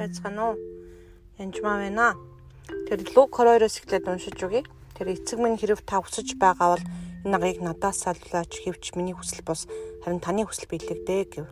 [0.00, 0.56] байцгаана уу?
[1.36, 2.16] Янжмаа байна.
[2.88, 4.64] Тэр Лук 22-оос эхлээд уншиж өгье.
[4.96, 6.84] Тэр эцэг минь хэрэг та хүсэж байгаа бол
[7.24, 9.68] энэ нагыг надаас саллаач хэвч миний хүсэл бос
[10.00, 11.46] харин таны хүсэл биелэгдээ гэв.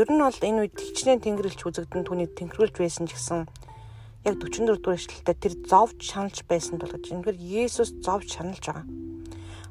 [0.00, 3.44] Ер нь бол энэ үед хичнээн тэнгэрлж үзэгдэн түүний тэнхрүүлж байсан ч гэсэн
[4.24, 8.86] яг 44 дугаар эшлэлдээ тэр зовж шаналж байсан тул гэж энэгээр Есүс зовж шаналж байгаа.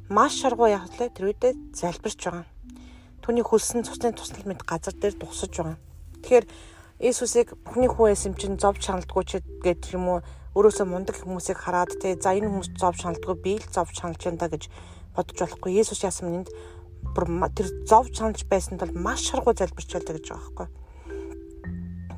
[0.09, 2.45] Маш шаргуу явдлаа тэр үедээ залбирч байгаа.
[3.21, 5.77] Түүний хөлсөн цусны туслал мэд газар дээр дусаж байгаа.
[6.23, 6.45] Тэгэхээр
[6.97, 10.19] Иесусыг бүхний хүн байсан чинь зовж шаналдгүй ч гэдэг юм уу
[10.57, 14.41] өөрөөсөө мундаг хүмүүсийг хараад те за энэ хүмүүс зовж шаналдгүй би л зовж шаналж байна
[14.41, 14.65] да гэж
[15.13, 15.77] бодож болохгүй.
[15.77, 16.49] Иесус яасан нэнд
[17.53, 20.67] тэр зовж шаналж байсан тул маш шаргуу залбирч байлаа гэж байгаа байхгүй.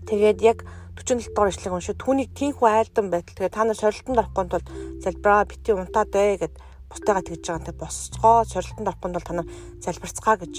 [0.08, 0.64] Тэгээд яг
[0.96, 4.68] 47 дугаар ишлэг уншиж түүнийг тийхүү айлдан байтал тэгээд та нар сорилтонд орохгүй тулд
[5.04, 6.56] залбираа бити унтаад бай гэд
[6.88, 7.68] бусдаагаа тэгж байгаа.
[7.68, 9.48] Тэгээд босцгоо сорилтонд орохгүй тулд та нар
[9.84, 10.56] залбирцгаа гэж.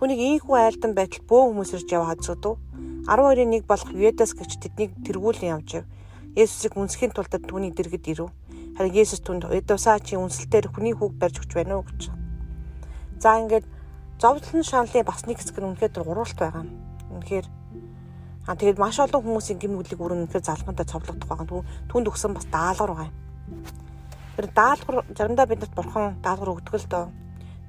[0.00, 2.56] Түүнийг ийхүү айлдан байтал бөө хүмүүс ирж яваа хазгадв
[3.08, 5.84] 12-ын 1 болох Юдас гэж тэднийг тэргүүлэн явж ив.
[6.36, 8.30] Есүсийг үнсхийн тулд түүний дэргэд ирв.
[8.76, 12.12] Харин Есүс түнд Эдусаа чи үнсэлтээр хүний хүүг барьж өгч байна уу гэж.
[13.20, 13.66] За ингээд
[14.20, 16.64] зовлон шаналлын бас нэг хэсэг нь үнэхээр гурвалт байгаа.
[17.10, 17.46] Үнэхээр
[18.46, 21.64] аа тэгээд маш олон хүмүүсийн гим нүглийг өрнө үнэхээр залхамтай цовлогдох байгаа.
[21.88, 23.12] Түнд өгсөн бас даалгавар байгаа.
[24.36, 27.06] Тэр даалгавар заримдаа бидэнд бурхан даалгавар өгдөг л дөө.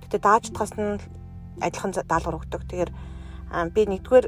[0.07, 0.99] Гэтэ дааждахаас нь
[1.59, 2.61] адилхан даалгавар өгдөг.
[2.67, 2.91] Тэгэхээр
[3.75, 4.25] би нэгдүгээр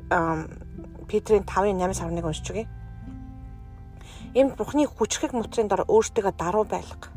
[1.14, 2.66] Петрийн 5-ын 8-аас 11 уншиж өгье.
[4.34, 7.14] Эмд Бурхны хүчрхэг мутрын дор өөртөө даруй байлга.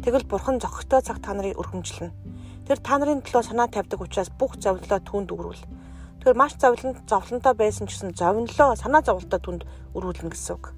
[0.00, 2.16] Тэгвэл Бурхан зохигтой цаг та нарыг өргөмжлөнө.
[2.64, 5.68] Тэр та нарын төлөө санаа тавьдаг учраас бүх зовлоо түнд өрүүл.
[6.24, 10.72] Тэр маш зовлонд зовлонтой байсан ч гэсэн зовнилоо санаа зовлтоо түнд өрүүлнэ гэсэн үг.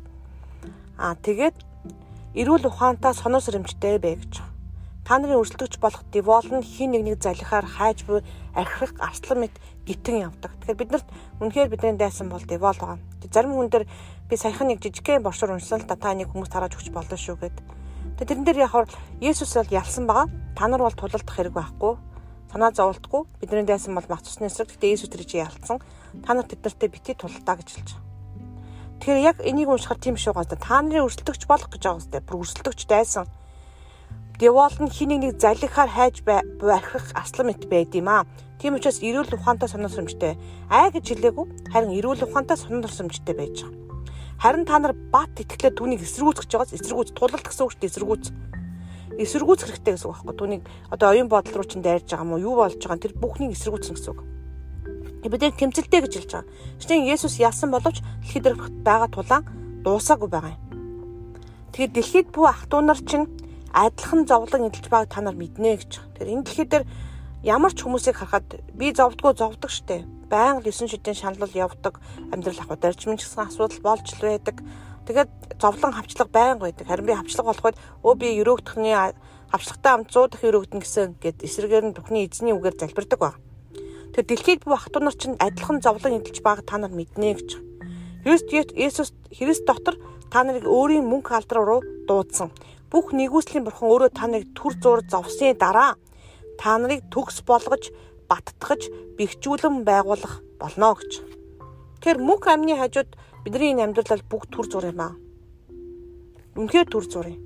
[0.99, 1.63] Аа тэгээд
[2.35, 4.58] эрүүл ухаантай сонор сэрэмжтэй бай гэж.
[5.09, 8.21] Та нарын өрсөлдөгч болох Девол нь хин нэг нэг залхихаар хайж буй
[8.53, 9.57] архих арслан мэт
[9.89, 10.53] гитэн явдаг.
[10.61, 11.09] Тэгэхээр биднэрт
[11.41, 13.01] үнэхээр бидний дайсан бол Девол байгаа.
[13.33, 13.89] Зарим хүн дээр
[14.29, 17.41] би саяхан нэг жижигхэн боршоор уншсан л та та нэг хүмүүс тарааж өгч болно шүү
[17.41, 17.57] гэд.
[18.21, 18.93] Тэгээ тэрэн дээр яг
[19.25, 20.29] Есүс бол ялсан байгаа.
[20.53, 21.97] Та нар бол тулалдах хэрэг байхгүй.
[22.53, 23.25] Санаа зовлтгүй.
[23.41, 24.77] Бидний дайсан бол мах цусны эсрэг.
[24.77, 25.81] Гэтэ Есүс тэр чи ялсан.
[26.21, 28.05] Та нар тэднэртэй бити тулалдаа гэж хэлж байгаа.
[29.01, 30.45] Тэгэхээр яг энийг уншихаар тийм шүү гоо.
[30.45, 32.21] Та нарын өрсөлдөгч болох гэж байгаа үстэй.
[32.21, 33.25] Бүр өрсөлдөгч дайсан
[34.39, 38.23] Девол нь хинийг нэг залхихаар хайж барих аслан мэт байд юм аа.
[38.63, 40.39] Тийм учраас эрүүл ухаантай сонор сумжтэй.
[40.71, 41.75] Ай гэж хэлээгүй.
[41.75, 43.75] Харин эрүүл ухаантай сонор сумжтэй байж байгаа.
[44.39, 48.25] Харин та нар бат итгэлээ түүнийг эсэргүүцэж байгаас эсэргүүц тулалт гэсэн үг шүү дээ эсэргүүц.
[49.19, 50.35] Эсэргүүц хэрэгтэй гэсэн үг байхгүй.
[50.39, 52.47] Түүнийг одоо оюун бодол руу чинь дайрж байгаа юм уу?
[52.47, 54.23] Юу болж байгаа тэр бүхнийг эсэргүүцнэ гэсэн үг.
[55.27, 56.47] Бид яг тэмцэлтэй гэж хэлж байгаа.
[56.95, 59.43] Нь Есүс ялсан боловч дэлхийд байгаа тулаан
[59.83, 60.63] дуусаагүй байгаа юм.
[61.75, 63.27] Тэгэхээр дэлхийд бүх ах トゥ нар чинь
[63.73, 65.93] адилхан зовлон эдэлж байгааг та нар мэднэ гэж.
[66.17, 66.85] Тэгэхээр энэ дэлхий дээр
[67.45, 70.05] ямар ч хүмүүсийг харахад би зовдгоо зовдөг штэ.
[70.29, 72.01] Баян 9 шидийн шаналл явдаг,
[72.33, 74.57] амьдрал ахуй даржмын ч гэсэн асуудал болж л байдаг.
[75.09, 75.31] Тэгээд
[75.61, 76.87] зовлон хавчлага байнга байдаг.
[76.89, 78.95] Харин би хавчлага болоход өө би өрөөгдөхний
[79.49, 83.33] хавчлагтай амт 100 дахин өрөөгдөн гэсэн гэд эсрэгээр нь бүхний эзний үгээр залбирдаг ба.
[84.13, 87.49] Тэр дэлхийд бүх ゥ нар чинь адилхан зовлон эдэлж байгааг та нар мэднэ гэж.
[88.25, 89.97] Христ Есүс Христ дотор
[90.29, 92.53] та нарыг өөрийн мөнх алдруу руу дуудсан
[92.93, 95.97] бүх нэгүслийн бурхан өөрөө та нарыг түр зур зовсны дараа
[96.61, 97.93] та нарыг төгс болгож
[98.29, 101.13] баттгаж бэхжүүлэн байгуулах болно гэж.
[102.01, 103.11] Тэгэхээр мөнх амны хажууд
[103.45, 105.15] бидний энэ амьдрал бүх түр зур юм аа.
[106.57, 107.41] Үнэхээр түр зур юм.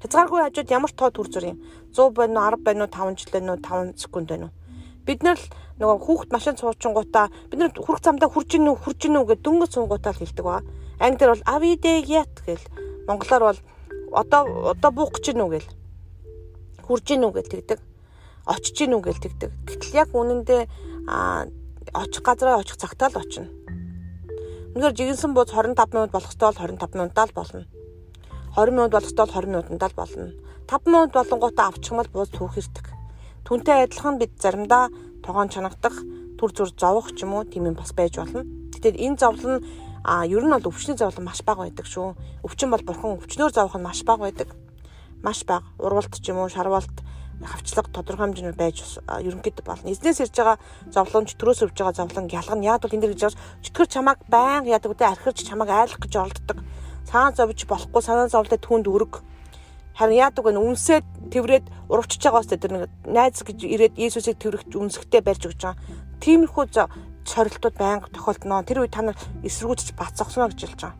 [0.00, 1.58] Хязгааргүй хажууд ямар тоо түр зур юм.
[1.92, 4.54] 100 байна уу, 10 байна уу, 5 жил байна уу, 5 секунд байна уу.
[5.06, 5.46] Бид нар л
[5.78, 9.44] нөгөө хүүхд машин цуучингуудаа бид нар хүрх замдаа хурж ийн үү, хурж ийн үү гэдэг
[9.44, 10.64] дөнгөж цунгуудаа л хэлдэг ба.
[10.98, 12.64] Англиар бол avide yet гэл.
[13.06, 13.60] Монголоор бол
[14.12, 15.68] одоо одоо буух гэж нү гэл
[16.86, 17.80] хурж гинүү гэл тэгдэг.
[18.46, 19.50] Очиж гинүү гэл тэгдэг.
[19.66, 20.62] Гэтэл яг үнэндээ
[21.94, 23.50] очих газараа очих цагтаа л очино
[24.76, 27.64] үнэхээр жигэнсэн бууз 25 минут болох ёстой бол 25 минутаа л болно.
[28.52, 30.32] 20 минут болох ёстой бол 20 минутандаа л болно.
[30.68, 32.86] 5 минут болонгуудаа авчихмал бууз түүх ирдэг.
[33.48, 34.92] Түнтэй адилхан бид заримдаа
[35.24, 35.96] тогоон чанагдах
[36.36, 38.44] түр зүр зовох ч юм уу тийм юм бас байж болно.
[38.76, 39.64] Тэгэхээр энэ зовлон нь
[40.06, 42.14] А ер нь бол өвчний зовлон маш бага байдаг шүү.
[42.46, 44.54] Өвчин бол бурхан өвчнөөр зовох нь маш бага байдаг.
[45.18, 45.66] Маш бага.
[45.82, 47.02] Урвалт ч юм уу, шарвалт,
[47.42, 49.90] хавчлага тодорхой хэмжээнд байж ерөнхийдөө болно.
[49.90, 50.62] Эзнээс ирж байгаа
[50.94, 52.62] зовлон, чөтгөрөөс өвж байгаа зовлон ялгана.
[52.62, 53.34] Яг бол энэ дэр гэж
[53.66, 56.58] чөтгөр чамааг байнга яадаг үдэ архирч чамааг айлах гэж оролддог.
[57.10, 59.26] Цаан зовж болохгүй санаа зовлоо түүнд өрг.
[59.98, 60.54] Харин яадаг вэ?
[60.54, 65.60] Үнсээд тэврээд урагчж байгаа өстэй тэр нэг найз гэж ирээд Иесусыг тэврэх үнсгтэй барьж өгч
[65.66, 65.80] байгаа.
[66.20, 66.64] Тиймэрхүү
[67.28, 68.62] сорилтууд байнга тохиолдно.
[68.62, 70.96] Тэр үед та нар эсэргүүцэж бацсахно гэж хэлж байгаа.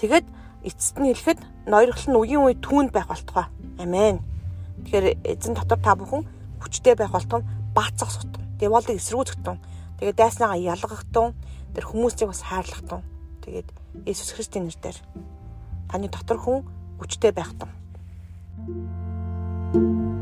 [0.00, 0.26] Тэгэд
[0.64, 3.46] эцэст нь хэлэхэд ноёрхол нь үеийн үе түүнд байх болтугай.
[3.78, 4.24] Амен.
[4.88, 6.24] Тэгэхээр эзэн дотор та бүхэн
[6.60, 7.44] хүчтэй байх болтугай
[7.76, 8.42] баацах сутун.
[8.58, 9.60] Деволыг эсэргүүцэх тун.
[10.00, 11.36] Тэгээд дайснаагаа ялгах тун.
[11.76, 13.02] Тэр хүмүүсийг бас хайрлах тун.
[13.44, 13.68] Тэгээд
[14.06, 14.98] Иесус Христосийн нэрээр
[15.90, 16.66] таны дотор хүн
[16.98, 17.70] хүчтэй байх тун.
[19.74, 20.13] thank you